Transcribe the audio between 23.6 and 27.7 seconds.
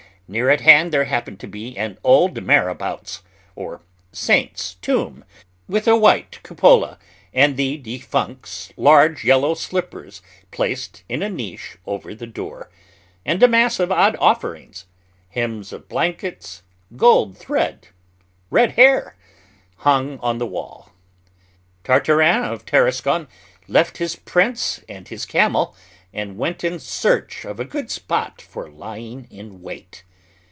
left his prince and his camel and went in search of a